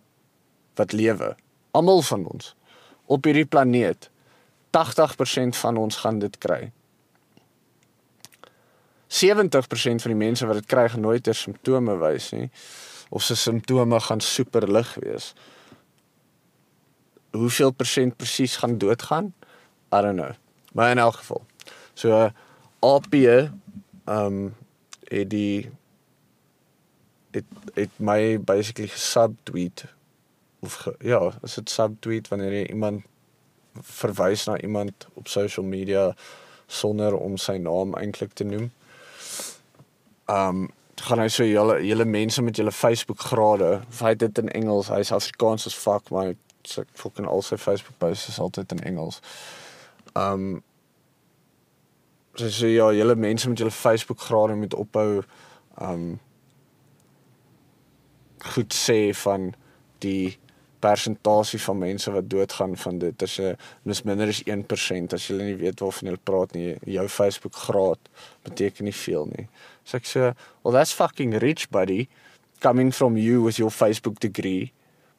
[0.80, 1.36] wat lewe.
[1.72, 2.56] Almal van ons
[3.12, 4.10] op hierdie planeet
[4.72, 6.72] 80% van ons gaan dit kry.
[9.12, 12.48] 70% van die mense wat dit kry gaan nooit ter simptome wys nie
[13.12, 15.34] of se simptome gaan super lig wees.
[17.36, 19.34] Hoeveel persent presies gaan doodgaan?
[19.92, 20.32] I don't know.
[20.72, 21.44] Maar in elk geval.
[21.94, 22.32] So
[22.80, 23.52] AP ehm
[24.06, 24.56] um,
[25.12, 25.70] het die
[27.32, 29.86] het het my basically gesubtweet
[30.60, 33.04] of ge, ja, is dit subtweet wanneer jy iemand
[33.74, 36.12] verwys na iemand op social media
[36.68, 38.70] sonder om sy naam eintlik te noem.
[40.32, 40.70] Um
[41.02, 45.10] gaan hy so julle julle mense met julle Facebook grade, hy dit in Engels, hy's
[45.12, 46.36] Afrikaans as fuck, maar
[46.68, 49.18] so fucking al sy Facebook posts is altyd in Engels.
[50.14, 50.62] Um
[52.36, 55.24] so so ja, julle mense met julle Facebook grade moet ophou
[55.82, 56.20] um
[58.56, 59.52] goed sê van
[60.04, 60.38] die
[60.82, 63.52] persentasie van mense wat doodgaan van dit as jy
[63.88, 68.12] mis minder as 1% as jy nie weet waarvan jy praat nie jou Facebook graad
[68.48, 69.48] beteken nie veel nie.
[69.86, 70.32] So ek sê
[70.64, 72.08] well that's fucking rich buddy.
[72.62, 74.72] Coming from you with your Facebook degree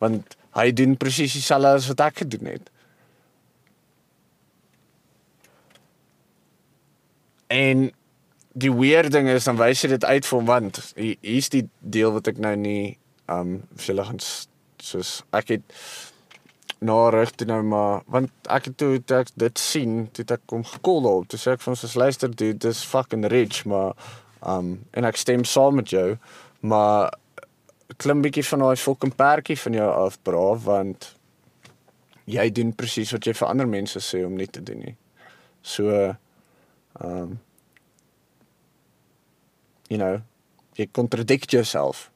[0.03, 2.71] want hy doen presies dieselfde as wat ek gedoen het.
[7.53, 7.91] En
[8.53, 12.29] die weird ding is dan wys jy dit uit vir want hier's die deel wat
[12.33, 12.97] ek nou nie
[13.35, 15.77] um vir hulle gaan soos ek het
[16.83, 20.65] na rig toe nou maar want ek het toe ek dit sien toe ek kom
[20.67, 23.95] gekol op toe sê ek van soos luister dude dis fucking rich maar
[24.55, 26.09] um en ek stem saam met jou
[26.61, 27.13] maar
[28.03, 31.13] klim bietjie van daai fucking perkie van jou af bra want
[32.31, 34.95] jy doen presies wat jy vir ander mense sê om nie te doen nie.
[35.63, 36.15] So
[37.03, 37.39] um
[39.91, 40.23] you know
[40.79, 42.12] jy contradict yourself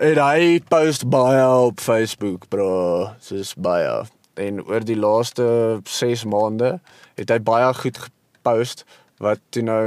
[0.00, 3.10] En hy post baie op Facebook, bro.
[3.28, 4.06] Dis baie.
[4.40, 5.44] En oor die laaste
[5.84, 6.78] 6 maande
[7.20, 8.86] het hy baie goed gepost
[9.20, 9.82] wat toe nou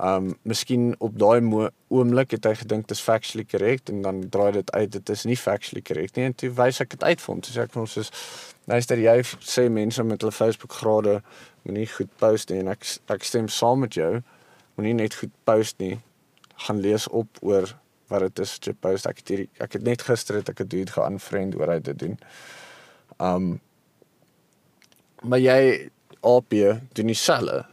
[0.00, 4.54] um miskien op daai oomblik het hy gedink dit is factually correct en dan draai
[4.56, 4.88] dit uit.
[4.96, 6.30] Dit is nie factually correct nie.
[6.30, 7.44] En toe wys ek dit uit vir hom.
[7.44, 8.08] Toe sê ek vir hom soos
[8.72, 11.18] luister jy sê mense met hulle Facebook grade
[11.68, 14.24] moenie goed post nie en ek ek stem saam met jou.
[14.80, 15.98] Moenie net goed post nie.
[16.64, 17.76] Gaan lees op oor
[18.12, 20.68] wat dit is jy post ek het hier, ek het net gister het ek 'n
[20.68, 22.18] dude geaanvriend oor hy dit doen.
[23.18, 23.60] Um
[25.22, 27.66] maar jy op jy doen nie selle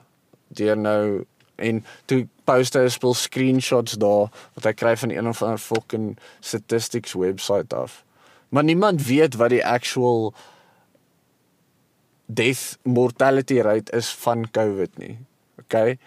[0.54, 1.26] deur nou
[1.60, 6.18] en toe post hy spul screenshots daar wat hy kry van een of ander fucking
[6.40, 8.04] statistics website af.
[8.50, 10.34] Maar niemand weet wat die actual
[12.26, 15.18] death mortality rate is van COVID nie.
[15.60, 15.98] Okay?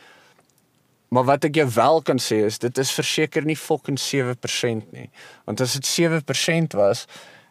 [1.12, 5.11] Maar wat ek jou wel kan sê is dit is verseker nie fucking 7% nie.
[5.44, 7.05] Want as dit 7% was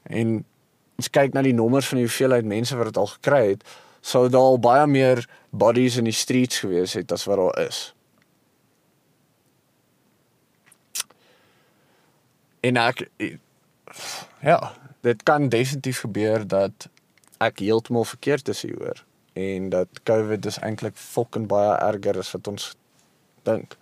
[0.10, 0.40] en
[0.98, 3.64] ons kyk na die nommers van die hoeveelheid mense wat dit al gekry het,
[4.02, 7.84] sou daar al baie meer bodies in die streets gewees het as wat daar is.
[12.66, 13.06] En ek
[14.42, 14.60] ja,
[15.06, 16.90] dit kan definitief gebeur dat
[17.42, 19.06] ek heeltemal verkeerd is hieroor
[19.38, 22.72] en dat COVID is eintlik fucking baie erger as wat ons
[23.48, 23.78] dink.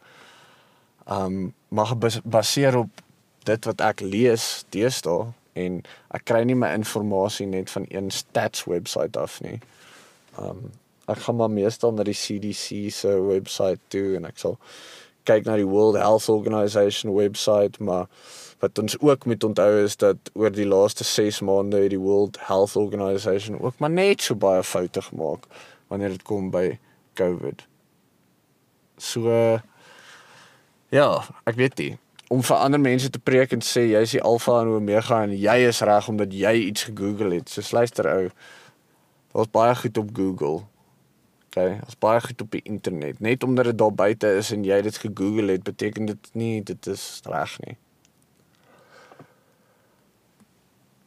[1.10, 3.02] Um maar gebaseer op
[3.46, 5.82] dit wat ek lees deesdae en
[6.14, 9.60] ek kry nie my inligting net van een stats website af nie.
[10.40, 10.72] Um
[11.10, 14.60] ek gaan maar meestal na die CDC se website toe en ek sal
[15.30, 18.08] kyk na die World Health Organization website maar
[18.60, 22.38] wat ons ook moet onthou is dat oor die laaste 6 maande het die World
[22.50, 25.50] Health Organization ook maar net so baie foute gemaak
[25.88, 26.78] wanneer dit kom by
[27.14, 27.69] COVID.
[29.00, 29.32] So
[30.92, 31.10] ja,
[31.48, 31.96] ek weet nie
[32.30, 35.32] om vir ander mense te preek en sê jy is die alfa en omega en
[35.34, 37.50] jy is reg omdat jy iets gegoogel het.
[37.50, 38.28] So luister ou.
[39.34, 40.60] Daar's baie goed op Google.
[41.50, 43.20] OK, daar's baie goed op die internet.
[43.20, 46.90] Net omdat dit daar buite is en jy dit gegoogel het, beteken dit nie dit
[46.94, 47.78] is reg nie.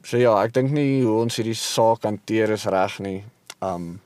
[0.03, 3.21] So ja, ek dink nie hoe ons hierdie saak hanteer is reg nie.
[3.63, 4.01] Um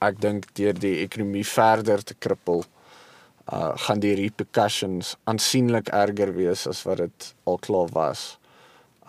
[0.00, 2.64] ek dink deur die ekonomie verder te krippel
[3.52, 8.38] uh gaan die repercussions aansienlik erger wees as wat dit al klaar was.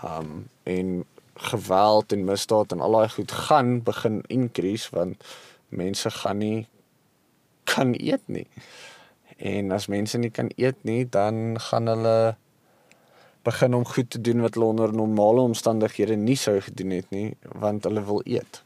[0.05, 5.23] Um en geweld en misdaad en al daai goed gaan begin increase want
[5.69, 6.67] mense gaan nie
[7.63, 8.47] kan eet nie.
[9.37, 12.35] En as mense nie kan eet nie, dan gaan hulle
[13.45, 17.35] begin om goed te doen wat hulle onder normale omstandighede nie sou gedoen het nie,
[17.55, 18.61] want hulle wil eet.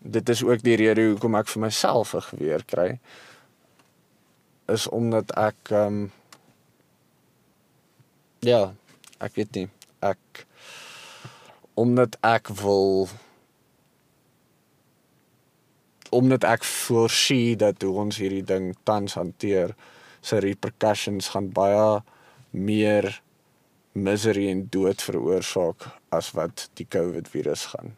[0.00, 2.98] Dit is ook die rede hoekom ek vir myself 'n geweer kry
[4.72, 6.10] is omdat ek ehm um,
[8.46, 8.74] ja,
[9.18, 9.68] ek weet nie.
[10.04, 10.46] Ek
[11.74, 13.08] omdat ek wil
[16.14, 19.74] omdat ek voorsien dat hoe ons hierdie ding tans hanteer,
[20.20, 22.02] se repercussions gaan baie
[22.50, 23.20] meer
[23.92, 27.96] misery en dood veroorsaak as wat die COVID virus gaan.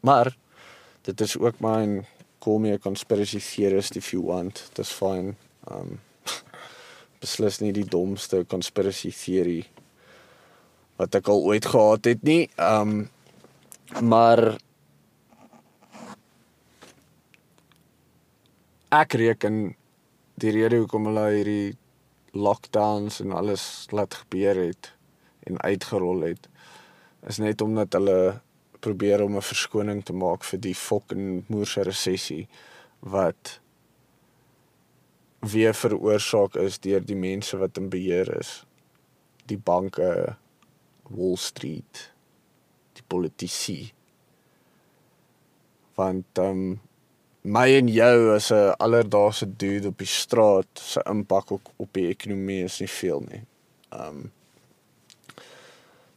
[0.00, 0.32] Maar
[1.08, 2.06] dit is ook my
[2.40, 4.70] call me a conspiracy theorist if you want.
[4.74, 5.36] That's fine.
[5.70, 5.98] Um
[7.22, 9.60] beslis nie die domste conspiracy theory
[11.00, 12.44] wat ek al ooit gehad het nie.
[12.56, 13.08] Um
[14.00, 14.58] maar
[18.94, 19.74] ek reken
[20.40, 21.76] die rede hoekom hulle hierdie
[22.32, 24.92] lockdowns en alles laat gebeur het
[25.48, 26.46] en uitgerol het
[27.28, 28.40] is net omdat hulle
[28.80, 32.48] probeer om 'n verskoning te maak vir die fucking moerse resessie
[33.00, 33.60] wat
[35.40, 38.64] weer veroorsaak is deur die mense wat in beheer is.
[39.48, 40.36] Die banke,
[41.08, 42.10] Wall Street,
[42.92, 43.92] die politici.
[45.98, 46.80] Want ehm um,
[47.40, 52.08] my en jou as 'n alledaagse dude op die straat se impak op, op die
[52.08, 53.42] ekonomie is nie veel nie.
[53.88, 54.32] Ehm um,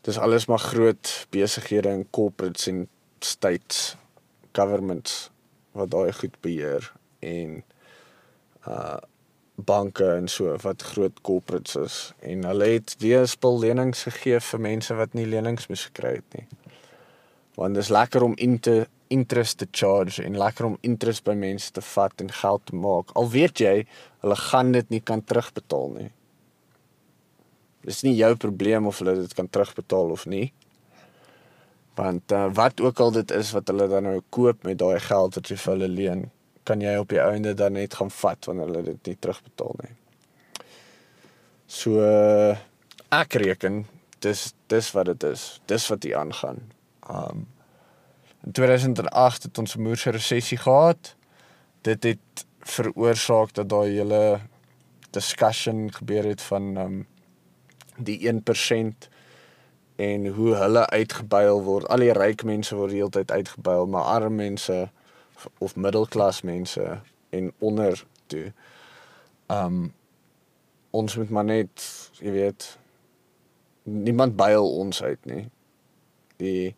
[0.01, 2.87] dis alles maar groot besighede en corporates en
[3.19, 3.95] states
[4.51, 5.31] governments
[5.71, 7.63] wat daai goed beheer en
[8.67, 8.99] uh
[9.55, 14.59] banke en so wat groot corporates is en hulle het weer spul lenings gegee vir
[14.59, 16.47] mense wat nie lenings moes gekry het nie.
[17.55, 21.35] Want dit is lekker om in te interest te charge en lekker om interest by
[21.37, 23.13] mense te vat en geld te maak.
[23.13, 23.75] Al weet jy
[24.23, 26.09] hulle gaan dit nie kan terugbetaal nie.
[27.85, 30.47] Dis nie jou probleem of hulle dit kan terugbetaal of nie.
[31.99, 35.37] Want uh, wat ook al dit is wat hulle dan nou koop met daai geld
[35.37, 36.23] wat jy vir hulle leen,
[36.63, 39.95] kan jy op die einde dan net gaan vat wanneer hulle dit nie terugbetaal nie.
[41.67, 42.03] So
[43.13, 43.83] ek reken
[44.23, 45.61] dis dis wat dit is.
[45.65, 46.61] Dis wat hier aangaan.
[47.09, 47.47] Um
[48.43, 51.15] in 2008 het ons 'n moerse resessie gehad.
[51.81, 54.39] Dit het veroorsaak dat daai hele
[55.11, 57.07] discussion gebeur het van um
[57.97, 59.09] die 1%
[59.95, 61.87] en hoe hulle uitgebuil word.
[61.87, 64.89] Al die ryk mense word heeltyd uitgebuil, maar arme mense
[65.57, 68.51] of middelklas mense en onder toe.
[69.47, 69.93] Um
[70.93, 71.83] ons moet maar net,
[72.21, 72.77] jy weet,
[73.83, 75.47] niemand byl ons uit nie.
[76.37, 76.75] Die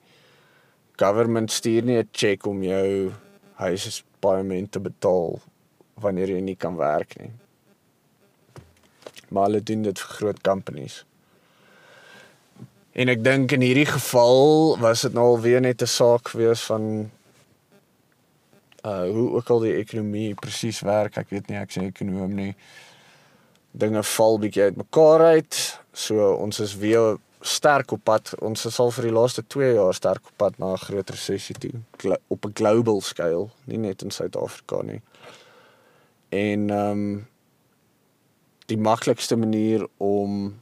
[0.95, 3.11] government stuur nie 'n cheque om jou
[3.53, 5.41] huispaaiement te betaal
[5.93, 7.31] wanneer jy nie kan werk nie.
[9.29, 11.05] Maar hulle doen dit vir groot companies.
[12.91, 17.11] En ek dink in hierdie geval was dit nou alweer net 'n saak gewees van
[18.85, 22.53] uh hoe ook al die ekonomie presies werk, ek weet nie ek sê ekonom nie.
[23.75, 25.61] Dinge val bietjie uit mekaar uit.
[25.91, 28.33] So ons is weer sterk op pad.
[28.45, 31.55] Ons is al vir die laaste 2 jaar sterk op pad na 'n groot resessie
[31.55, 35.01] toe op 'n global skaal, nie net in Suid-Afrika nie.
[36.29, 37.27] En ehm um,
[38.65, 40.55] die maklikste manier om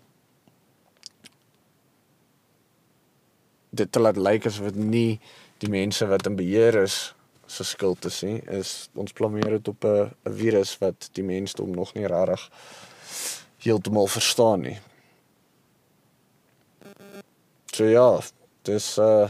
[3.69, 5.19] dit te laat lyk asof dit nie
[5.63, 7.13] die mense wat in beheer is
[7.53, 11.93] se skuld is nie is ons blameer dit op 'n virus wat die mensdom nog
[11.93, 12.49] nie regtig
[13.63, 14.79] heeltemal verstaan nie.
[17.73, 18.19] So ja,
[18.61, 19.29] dis uh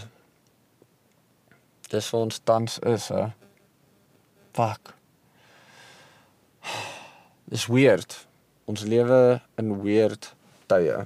[1.89, 3.27] dis ons tans is hè.
[4.53, 4.93] Fuck.
[7.45, 8.15] Dis weird.
[8.65, 10.33] Ons lewe in weird
[10.71, 11.05] tye.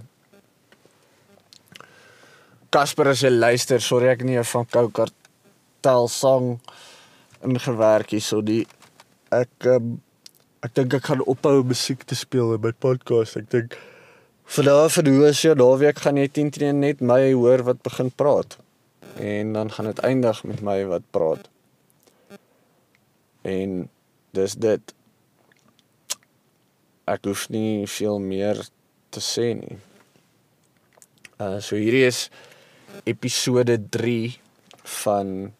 [2.70, 6.57] Casper as jy luister, sorry ek nie van Kou Kartel sang
[7.46, 8.66] ingewerk hier so die
[9.34, 9.98] ek um,
[10.66, 13.38] ek dink ek gaan ophou musiek te speel in my podcast.
[13.40, 13.76] Ek dink
[14.58, 18.10] vanaf vir hoe is jy naweek gaan jy teen teen net my hoor wat begin
[18.12, 18.58] praat.
[19.18, 21.50] En dan gaan dit eindig met my wat praat.
[23.48, 23.86] En
[24.38, 24.94] dis dit.
[27.08, 28.60] Ek hoef nie veel meer
[29.16, 29.78] te sê nie.
[31.40, 32.28] Uh so hierdie is
[33.06, 34.36] episode 3
[35.04, 35.54] van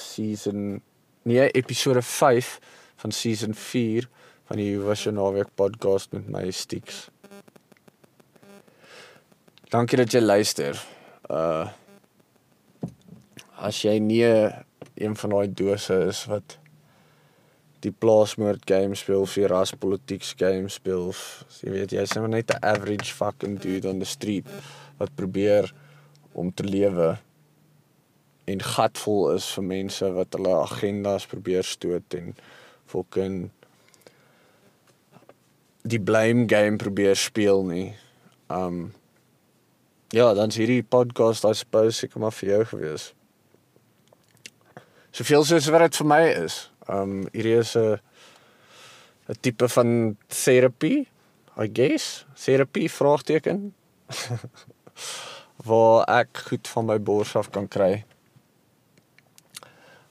[0.00, 0.80] season
[1.22, 2.58] nee, episode 5
[2.96, 4.08] van season 4
[4.50, 7.08] van die Vision Naweek podcast met my Stix.
[9.70, 10.80] Dankie dat jy luister.
[11.30, 11.68] Uh
[13.60, 16.54] as jy nie een van daai dose is wat
[17.84, 21.10] die plaasmoord game speel of die raspolitiek game speel,
[21.60, 24.48] jy weet jy's net 'n average fucking dude on the street
[24.96, 25.68] wat probeer
[26.32, 27.18] om te lewe
[28.50, 32.34] en gatvol is vir mense wat hulle agendas probeer stoot en
[32.90, 33.50] fucking
[35.82, 37.86] die blame game probeer speel nie.
[38.52, 38.90] Um
[40.10, 43.10] ja, dan's hierdie podcast I suppose ek maar vir jou gewees.
[45.14, 46.60] Soveel soos wat dit vir my is.
[46.90, 47.98] Um hierdie is 'n
[49.30, 51.06] 'n tipe van terapie,
[51.56, 52.26] I guess.
[52.34, 53.74] Terapie vraagteken.
[55.64, 58.04] waar ek goed van my bors af kan kry.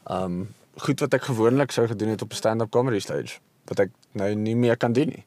[0.09, 0.47] Um
[0.79, 4.35] goed wat ek gewoonlik sou gedoen het op 'n stand-up comedy stage wat ek nou
[4.35, 5.25] nie meer kan doen nie.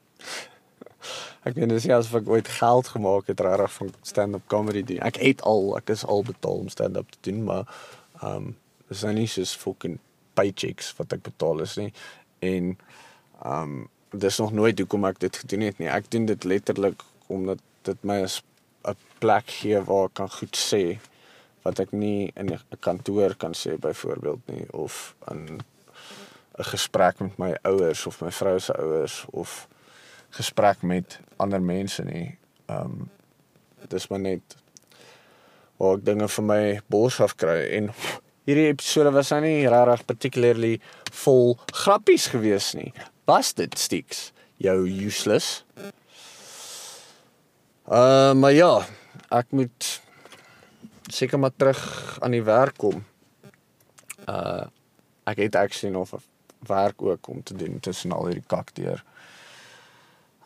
[1.46, 4.98] ek weet dis nie asof ek ooit geld gemaak het regtig van stand-up comedy doen.
[4.98, 7.64] Ek het al, ek is al betaal om stand-up te doen, maar
[8.22, 8.56] ehm um,
[8.88, 9.98] dis nou nie soos fucking
[10.36, 11.92] paychecks wat ek betaal is nie.
[12.38, 12.76] En
[13.42, 15.88] ehm um, dis nog nooit hoekom ek dit gedoen het nie.
[15.88, 20.98] Ek doen dit letterlik omdat dit my 'n plek gee waar ek kan goed sê
[21.62, 25.60] wat ek nie in 'n kantoor kan sê byvoorbeeld nie of in
[26.58, 29.68] 'n gesprek met my ouers of my vrou se ouers of
[30.30, 32.38] gesprek met ander mense nie.
[32.66, 33.10] Ehm um,
[33.88, 34.56] dis maar net
[35.76, 37.90] waar ek dinge vir my bors af kry en
[38.46, 40.80] hierdie episode was nou nie regtig particularly
[41.24, 42.92] vol grappies gewees nie.
[43.26, 44.32] Was dit sticks
[44.62, 45.64] jou useless?
[47.86, 48.86] Uh maar ja,
[49.30, 50.00] ek moet
[51.12, 51.82] seker maar terug
[52.20, 53.04] aan die werk kom.
[54.28, 54.68] Uh
[55.22, 56.10] ek het actually nog
[56.66, 59.04] werk ook om te doen tussen al hierdie kakteer.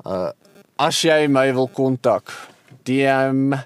[0.04, 0.30] Uh
[0.76, 2.32] as jy my wil kontak,
[2.84, 3.56] DM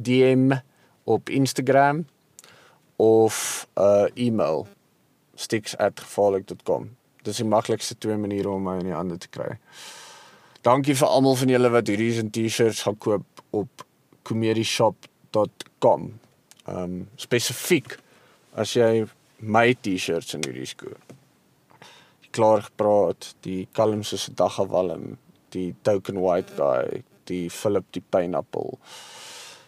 [0.00, 0.56] DM
[1.04, 2.06] op Instagram
[2.96, 4.66] of uh e-mail
[5.34, 6.96] sticks@gevaarlik.com.
[7.22, 9.58] Dis die maklikste twee maniere om my in die hande te kry.
[10.64, 13.86] Dankie vir almal van julle wat hierdie T-shirts gaan koop op
[14.22, 16.12] comedieshop.com.
[16.70, 17.98] Um, spesifiek
[18.56, 19.04] as jy
[19.44, 20.96] my T-shirts in hierdie skoor.
[22.34, 25.16] Klaar gepraat, die Kalms se daggewalm,
[25.54, 28.78] die Token White Guy, die Philip die Pineapple.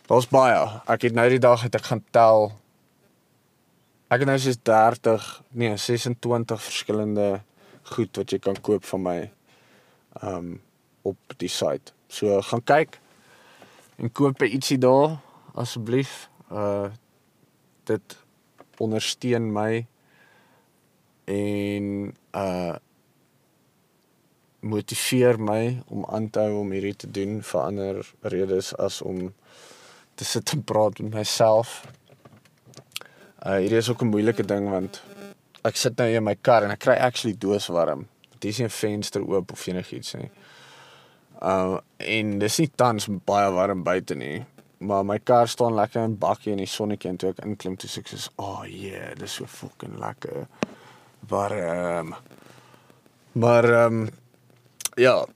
[0.06, 0.58] Daar's baie.
[0.90, 2.52] Ek het nou die dag het ek gaan tel.
[4.10, 5.26] Ek het nou soos 30,
[5.58, 7.28] nee, 26 verskillende
[7.94, 9.18] goed wat jy kan koop van my.
[10.22, 10.56] Um,
[11.06, 11.94] op die site.
[12.08, 12.98] So gaan kyk
[13.96, 15.18] en koop ietsie daar
[15.54, 16.26] asseblief.
[16.50, 16.90] Uh
[17.86, 18.16] dit
[18.82, 19.86] ondersteun my
[21.24, 22.76] en uh
[24.66, 29.28] motiveer my om aan te hou om hierdie te doen vir ander redes as om
[30.14, 31.84] te sit en praat met myself.
[33.44, 35.02] Uh hierdie is ook 'n moeilike ding want
[35.62, 38.06] ek sit nou in my kar en ek kry actually dooswarm.
[38.38, 40.30] Dit is nie 'n venster oop of enigiets nie.
[41.42, 44.44] Uh en dis nie tans baie warm buite nie,
[44.86, 47.90] maar my kar staan lekker in bakkie in die sonnetjie en toe ek inklim toe
[47.90, 50.46] sê ek soos, "Oh yeah, dis so fucking lekker."
[51.28, 52.14] Warm.
[53.32, 54.08] Maar ehm um,
[54.96, 55.26] ja.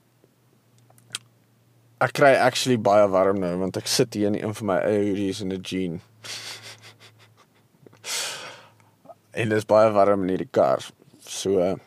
[2.01, 5.41] Ek kry actually baie warm nou want ek sit hier in een van my hoodies
[5.41, 6.01] in 'n jean.
[9.39, 10.79] en dit is baie warm in hierdie kar.
[11.19, 11.77] So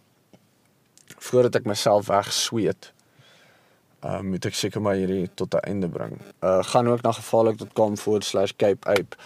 [1.18, 2.92] voordat ek myself wegsweet
[4.05, 6.18] uh, moet ek seker maar hierdie tot 'n einde bring.
[6.42, 9.16] Uh gaan ook na gevaarlik.com/cape ape.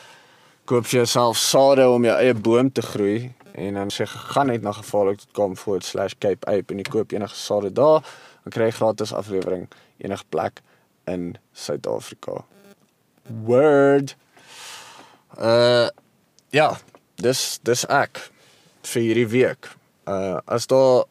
[0.64, 4.62] Koop vir jouself sade om jou eie boom te groei en dan sê gaan net
[4.62, 8.02] na gevaarlik.com/cape ape en jy koop enige sade daar,
[8.42, 9.68] dan kry gratis aflewering
[9.98, 10.60] enige plek
[11.04, 12.44] in Suid-Afrika.
[13.44, 14.16] Word.
[15.38, 15.88] Uh
[16.50, 16.78] ja,
[17.16, 18.30] dis dis ek
[18.82, 19.68] vir hierdie week.
[20.06, 21.04] Uh as daar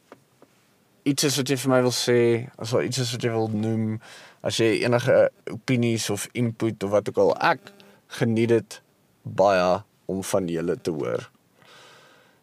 [1.10, 2.20] iets is wat jy vir my wil sê,
[2.60, 3.98] as daar iets is wat jy wil noem,
[4.46, 5.16] as jy enige
[5.52, 7.72] opinies of input of wat ook al, ek
[8.20, 8.80] geniet dit
[9.22, 11.28] baie om van julle te hoor.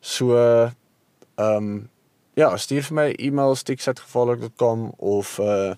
[0.05, 0.71] So ehm
[1.37, 1.75] um,
[2.35, 5.73] ja, stuur vir my e-mail stiksatgevaarlik.com of uh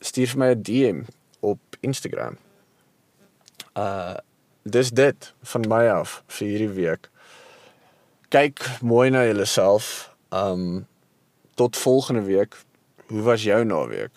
[0.00, 0.98] stuur vir my 'n DM
[1.40, 2.38] op Instagram.
[3.76, 4.16] Uh
[4.62, 7.10] dis dit van my af vir hierdie week.
[8.28, 10.10] Kyk mooi na jouself.
[10.30, 10.86] Um
[11.56, 12.56] tot volgende week.
[13.06, 14.10] Hoe was jou naweek?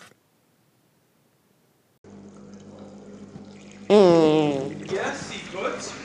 [3.88, 4.76] Mm.
[4.86, 5.18] Yes,
[5.54, 5.99] goed.